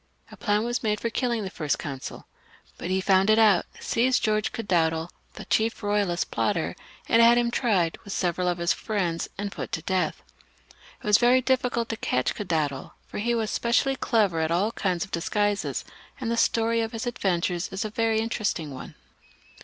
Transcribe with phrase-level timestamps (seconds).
[0.31, 2.25] A plan was maa ^g chosen and*»i the First Consul,
[2.79, 6.75] but he found it out, seiz^^g^ g^^ ™'(^ Cadondal, the chief Eoyalist plotter,
[7.07, 10.23] and had him tix^ ^f jg^^g % several of his friends, and put to death.
[11.03, 14.71] It was ver^w^ ^^ J cult to catch Cadondal, for he was specially clever akjtion
[14.71, 15.85] ^ kinds of disguises,
[16.19, 18.95] and the story of his adventures is\ gQ \ very interesting one.